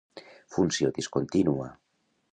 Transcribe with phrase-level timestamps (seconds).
[0.55, 1.69] Funció discontínua